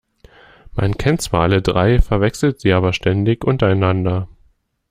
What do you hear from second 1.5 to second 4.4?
drei, verwechselt sie aber ständig untereinander.